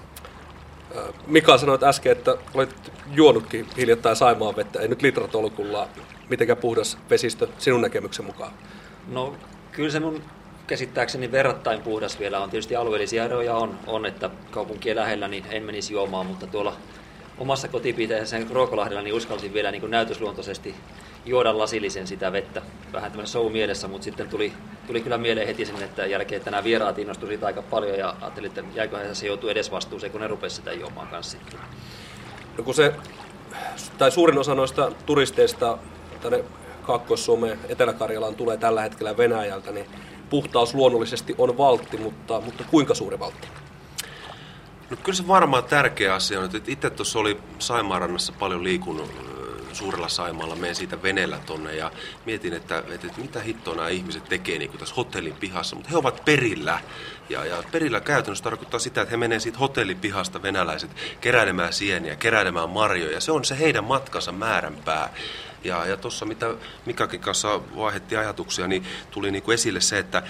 [1.28, 5.88] Mika sanoit äsken, että olet juonutkin hiljattain Saimaan vettä, ei nyt litratolkulla.
[6.30, 8.52] Mitenkä puhdas vesistö sinun näkemyksen mukaan?
[9.08, 9.36] No
[9.72, 10.22] kyllä se mun
[10.68, 12.50] käsittääkseni verrattain puhdas vielä on.
[12.50, 16.76] Tietysti alueellisia eroja on, on että kaupunkien lähellä niin en menisi juomaan, mutta tuolla
[17.38, 20.76] omassa kotipiteessä Ruokolahdella niin uskalsin vielä niin kuin näytösluontoisesti
[21.28, 22.62] juoda lasillisen sitä vettä.
[22.94, 24.54] Vähän tämmöinen show mielessä, mutta sitten tuli,
[24.88, 28.16] tuli kyllä mieleen heti sen, että jälkeen, että nämä vieraat innostuivat siitä aika paljon ja
[28.22, 31.60] ajattelin, että jäiköhän se joutuu edes vastuuseen, kun ne rupesi sitä juomaan kanssa sitten.
[32.58, 32.94] No kun se,
[33.98, 35.78] tai suurin osa noista turisteista
[36.22, 36.44] tänne
[36.84, 39.86] Kaakkois-Suomeen, Etelä-Karjalaan tulee tällä hetkellä Venäjältä, niin
[40.30, 43.48] puhtaus luonnollisesti on valtti, mutta, mutta kuinka suuri valtti?
[44.90, 49.37] No kyllä se varmaan tärkeä asia on, että itse tuossa oli Saimaarannassa paljon liikunut
[49.74, 51.92] Suurella Saimaalla, menen siitä veneellä tonne ja
[52.26, 55.90] mietin, että, että, että mitä hittoa nämä ihmiset tekee niin kuin tässä hotellin pihassa, mutta
[55.90, 56.80] he ovat perillä.
[57.30, 62.16] Ja, ja perillä käytännössä tarkoittaa sitä, että he menee siitä hotellin pihasta venäläiset keräilemään sieniä,
[62.16, 63.22] keräilemään marjoja.
[63.22, 65.14] Se on se heidän matkansa määränpää.
[65.68, 70.24] Ja, ja tuossa mitä Mikakin kanssa vaihdettiin ajatuksia, niin tuli niin kuin esille se, että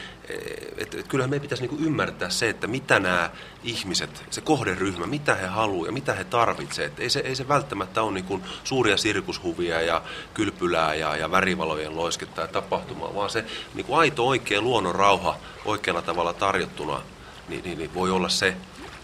[0.78, 3.30] et, et, kyllähän meidän pitäisi niin kuin ymmärtää se, että mitä nämä
[3.64, 7.00] ihmiset, se kohderyhmä, mitä he haluaa ja mitä he tarvitsevat.
[7.00, 10.02] Ei se, ei se välttämättä ole niin kuin suuria sirkushuvia ja
[10.34, 15.38] kylpylää ja, ja värivalojen loisketta ja tapahtumaa, vaan se niin kuin aito oikea luonnon rauha
[15.66, 17.02] oikealla tavalla tarjottuna,
[17.50, 18.56] niin, niin, niin voi olla se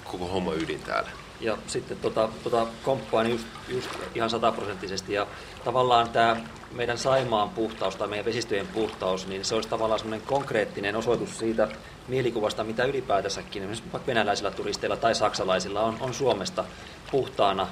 [0.03, 1.22] koko homma ydin täällä.
[1.43, 5.13] Ja sitten tota, tota komppaan just, just ihan sataprosenttisesti.
[5.13, 5.27] Ja
[5.63, 6.37] tavallaan tämä
[6.71, 11.67] meidän Saimaan puhtaus tai meidän vesistöjen puhtaus, niin se olisi tavallaan semmoinen konkreettinen osoitus siitä
[12.07, 16.65] mielikuvasta, mitä ylipäätänsäkin esimerkiksi vaikka venäläisillä turisteilla tai saksalaisilla on, on Suomesta
[17.11, 17.67] puhtaana,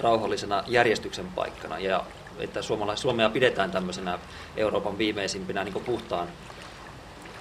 [0.00, 1.78] rauhallisena järjestyksen paikkana.
[1.78, 2.04] Ja
[2.38, 2.60] että
[2.94, 4.18] Suomea pidetään tämmöisenä
[4.56, 6.28] Euroopan viimeisimpinä niin puhtaan,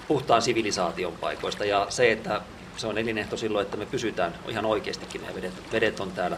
[0.07, 1.65] puhtaan sivilisaation paikoista.
[1.65, 2.41] Ja se, että
[2.77, 6.37] se on elinehto silloin, että me pysytään ihan oikeastikin ja vedet, vedet on täällä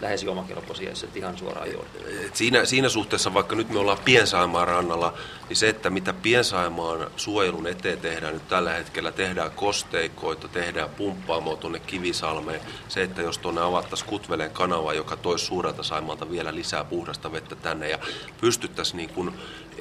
[0.00, 1.88] lähes juomakelpoisia, jos et ihan suoraan juoda.
[2.32, 5.14] Siinä, siinä suhteessa, vaikka nyt me ollaan Piensaimaan rannalla,
[5.48, 11.56] niin se, että mitä Piensaimaan suojelun eteen tehdään nyt tällä hetkellä, tehdään kosteikkoita, tehdään pumppaamoa
[11.56, 16.84] tuonne Kivisalmeen, se, että jos tuonne avattaisiin Kutveleen kanava, joka toisi suurelta Saimalta vielä lisää
[16.84, 17.98] puhdasta vettä tänne ja
[18.40, 19.34] pystyttäisiin niin kuin,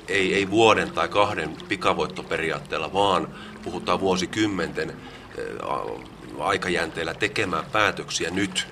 [0.07, 3.27] ei, ei vuoden tai kahden pikavoittoperiaatteella, vaan
[3.63, 4.93] puhutaan vuosikymmenten
[6.39, 8.67] aikajänteellä tekemään päätöksiä nyt,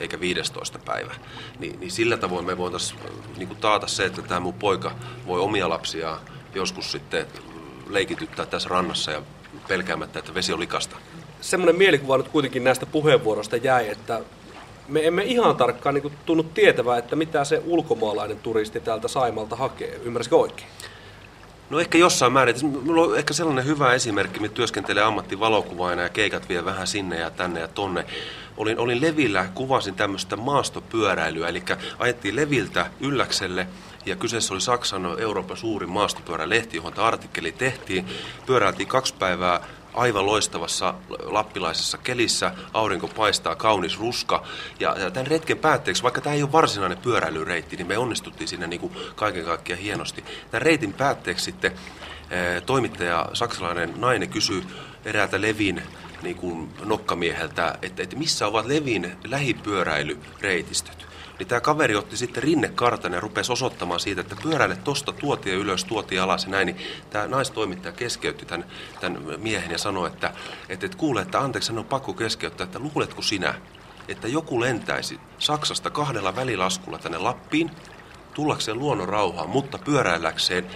[0.00, 1.14] eikä 15 päivä.
[1.58, 3.00] Niin, niin sillä tavoin me voitaisiin
[3.36, 4.92] niin taata se, että tämä mun poika
[5.26, 6.18] voi omia lapsia
[6.54, 7.26] joskus sitten
[7.88, 9.22] leikityttää tässä rannassa ja
[9.68, 10.96] pelkäämättä, että vesi on likasta.
[11.40, 14.20] Semmoinen mielikuva nyt kuitenkin näistä puheenvuoroista jäi, että
[14.88, 20.00] me emme ihan tarkkaan niin tunnu tietävää, että mitä se ulkomaalainen turisti täältä Saimalta hakee.
[20.04, 20.68] Ymmärsikö oikein?
[21.70, 22.66] No ehkä jossain määrin.
[22.66, 27.30] Mulla on ehkä sellainen hyvä esimerkki, mitä työskentelee ammattivalokuvaina ja keikat vie vähän sinne ja
[27.30, 28.06] tänne ja tonne.
[28.56, 31.62] Olin, olin Levillä, kuvasin tämmöistä maastopyöräilyä, eli
[31.98, 33.66] ajettiin Leviltä Ylläkselle
[34.06, 38.06] ja kyseessä oli Saksan Euroopan suurin maastopyörälehti, johon tämä artikkeli tehtiin.
[38.46, 39.60] Pyöräiltiin kaksi päivää
[39.94, 44.44] aivan loistavassa lappilaisessa kelissä, aurinko paistaa, kaunis ruska.
[44.80, 48.80] Ja, tämän retken päätteeksi, vaikka tämä ei ole varsinainen pyöräilyreitti, niin me onnistuttiin siinä niin
[48.80, 50.24] kuin kaiken kaikkiaan hienosti.
[50.50, 51.72] Tämän reitin päätteeksi sitten
[52.30, 54.64] eh, toimittaja, saksalainen nainen, kysyi
[55.04, 55.82] eräältä Levin
[56.22, 63.12] niin kuin nokkamieheltä, että, että missä ovat Levin lähipyöräilyreitistöt niin tämä kaveri otti sitten rinnekartan
[63.12, 66.76] ja rupesi osoittamaan siitä, että pyöräile tosta tuotiin ylös, tuotiin alas ja näin, niin
[67.10, 68.66] tämä naistoimittaja keskeytti tämän,
[69.00, 70.32] tämän miehen ja sanoi, että,
[70.68, 73.54] että, että kuule, että anteeksi, hän on pakko keskeyttää, että luuletko sinä,
[74.08, 77.70] että joku lentäisi Saksasta kahdella välilaskulla tänne Lappiin,
[78.34, 80.66] tullakseen luonnon rauhaan, mutta pyöräilläkseen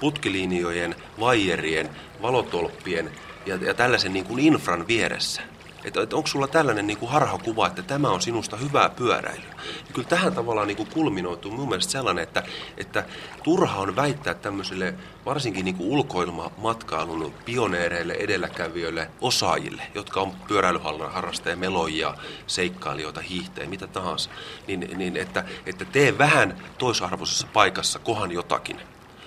[0.00, 1.90] putkilinjojen, vaijerien,
[2.22, 3.10] valotolppien
[3.46, 5.42] ja, ja tällaisen niin kuin infran vieressä
[5.84, 9.54] että, että onko sulla tällainen niin kuin harhakuva, että tämä on sinusta hyvää pyöräilyä.
[9.86, 12.42] Ja kyllä tähän tavallaan niin kuin kulminoituu mun mielestä sellainen, että,
[12.76, 13.04] että
[13.42, 14.94] turha on väittää tämmöisille
[15.26, 22.14] varsinkin niin kuin ulkoilmamatkailun pioneereille, edelläkävijöille, osaajille, jotka on pyöräilyharrastajia, meloja,
[22.46, 24.30] seikkailijoita, hiihtäjiä, mitä tahansa,
[24.66, 28.80] niin, niin että, että tee vähän toisarvoisessa paikassa kohan jotakin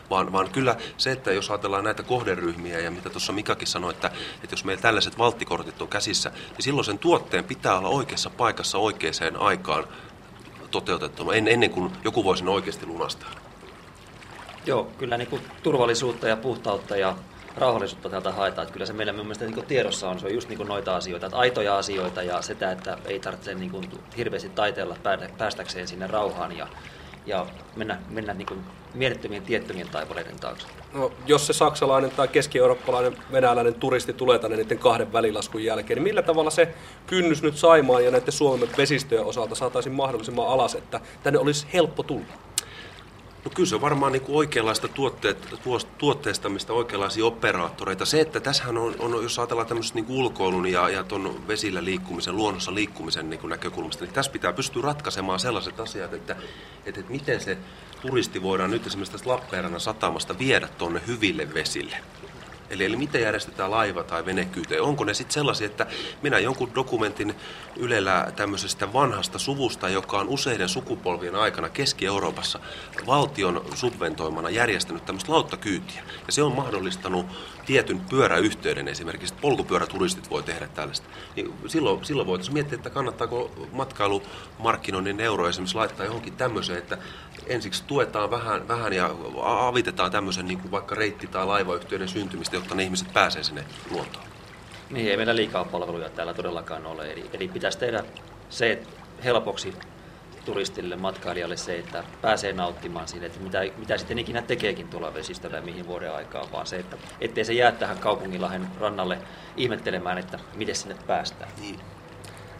[0.09, 4.07] vaan, vaan kyllä se, että jos ajatellaan näitä kohderyhmiä ja mitä tuossa Mikakin sanoi, että,
[4.43, 8.77] että jos meillä tällaiset valttikortit on käsissä, niin silloin sen tuotteen pitää olla oikeassa paikassa
[8.77, 9.83] oikeaan aikaan
[10.71, 13.31] toteutettuna, ennen kuin joku voisi sen oikeasti lunastaa.
[14.65, 17.15] Joo, kyllä niin kuin turvallisuutta ja puhtautta ja
[17.57, 18.63] rauhallisuutta täältä haetaan.
[18.63, 21.25] Että kyllä se meillä mielestä niin tiedossa on, se on just niin kuin noita asioita,
[21.25, 24.95] että aitoja asioita ja sitä, että ei tarvitse niin kuin hirveästi taiteella
[25.37, 26.67] päästäkseen sinne rauhaan ja,
[27.27, 28.59] ja mennä, mennä niin kuin
[28.93, 30.67] mielettömien tiettömien taipaleiden taakse.
[30.93, 36.03] No, jos se saksalainen tai keski-eurooppalainen venäläinen turisti tulee tänne niiden kahden välilaskun jälkeen, niin
[36.03, 36.73] millä tavalla se
[37.07, 42.03] kynnys nyt Saimaan ja näiden Suomen vesistöjen osalta saataisiin mahdollisimman alas, että tänne olisi helppo
[42.03, 42.33] tulla?
[43.47, 45.55] No kyllä se on varmaan niin kuin oikeanlaista tuotteet,
[45.97, 48.05] tuotteistamista, oikeanlaisia operaattoreita.
[48.05, 52.35] Se, että tässähän on, on jos ajatellaan tämmöistä niin ulkoilun ja, ja tuon vesillä liikkumisen,
[52.35, 56.35] luonnossa liikkumisen niin kuin näkökulmasta, niin tässä pitää pystyä ratkaisemaan sellaiset asiat, että,
[56.85, 57.57] että, että miten se
[58.01, 61.97] turisti voidaan nyt esimerkiksi tästä Lappeenrannan satamasta viedä tuonne hyville vesille.
[62.69, 64.81] Eli, eli miten järjestetään laiva- tai venekyyteen?
[64.81, 65.85] Onko ne sitten sellaisia, että
[66.21, 67.35] minä jonkun dokumentin
[67.75, 72.59] Ylellä tämmöisestä vanhasta suvusta, joka on useiden sukupolvien aikana Keski-Euroopassa
[73.07, 76.03] valtion subventoimana järjestänyt tämmöistä lauttakyytiä.
[76.27, 77.25] Ja se on mahdollistanut
[77.65, 81.07] tietyn pyöräyhteyden esimerkiksi, että polkupyöräturistit voi tehdä tällaista.
[81.35, 86.97] Niin silloin, silloin voitaisiin miettiä, että kannattaako matkailumarkkinoinnin euro esimerkiksi laittaa johonkin tämmöiseen, että
[87.49, 89.09] ensiksi tuetaan vähän, vähän ja
[89.43, 94.25] avitetaan tämmöisen niin kuin vaikka reitti- tai laivayhtiöiden syntymistä, jotta ne ihmiset pääsee sinne luontoon.
[94.89, 97.11] Niin, ei meillä liikaa palveluja täällä todellakaan ole.
[97.11, 98.03] Eli, eli pitäisi tehdä
[98.49, 98.81] se
[99.23, 99.73] helpoksi
[100.45, 105.57] turistille, matkailijalle se, että pääsee nauttimaan siitä, että mitä, mitä sitten ikinä tekeekin tuolla vesistöllä
[105.57, 109.17] ja mihin vuoden aikaa, vaan se, että ettei se jää tähän kaupungilahen rannalle
[109.57, 111.51] ihmettelemään, että miten sinne päästään.
[111.59, 111.79] Niin,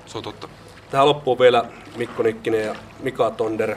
[0.06, 0.50] se on totta.
[0.90, 3.76] Tähän loppuun vielä Mikko Nikkinen ja Mika Tonder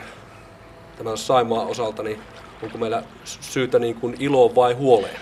[1.05, 2.21] tämän Saimaa osalta, niin
[2.63, 5.21] onko meillä syytä niin kuin iloon vai huoleen?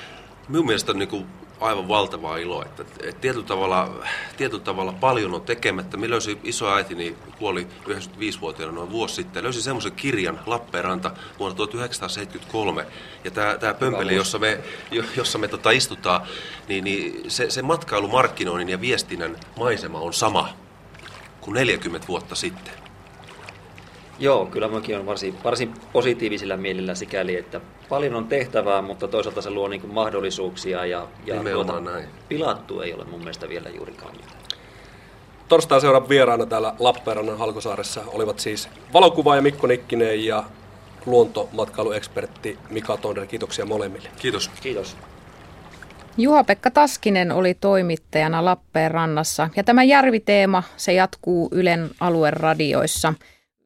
[0.48, 1.26] Minun mielestä on niin kuin
[1.60, 4.04] aivan valtavaa iloa, että, että tietyllä, tavalla,
[4.36, 5.96] tietyllä tavalla paljon on tekemättä.
[5.96, 12.86] Minä löysin isoäitini, kuoli 95-vuotiaana noin vuosi sitten, löysin semmoisen kirjan Lappeenranta vuonna 1973.
[13.24, 14.60] Ja tämä, tämä pömpeli, jossa me,
[15.16, 16.20] jossa me tota istutaan,
[16.68, 20.48] niin, niin se, se matkailumarkkinoinnin ja viestinnän maisema on sama
[21.40, 22.87] kuin 40 vuotta sitten.
[24.20, 29.42] Joo, kyllä mäkin on varsin, varsin positiivisilla mielillä sikäli, että paljon on tehtävää, mutta toisaalta
[29.42, 32.04] se luo niin mahdollisuuksia ja, ja tuota, näin.
[32.28, 34.38] pilattu ei ole mun mielestä vielä juurikaan mitään.
[35.48, 40.44] Torstain seuraavan vieraana täällä Lappeenrannan Halkosaaressa olivat siis valokuvaaja Mikko Nikkinen ja
[41.06, 43.26] luontomatkailuekspertti Mika Tonder.
[43.26, 44.08] Kiitoksia molemmille.
[44.18, 44.50] Kiitos.
[44.60, 44.96] Kiitos.
[46.16, 53.08] Juha-Pekka Taskinen oli toimittajana Lappeenrannassa ja tämä järviteema se jatkuu Ylen alueradioissa.
[53.08, 53.37] radioissa.